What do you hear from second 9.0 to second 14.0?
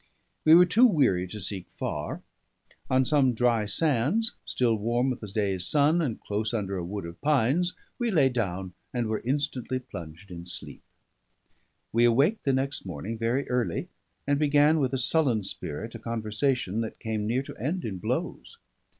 were instantly plunged in sleep. We awaked the next morning very early,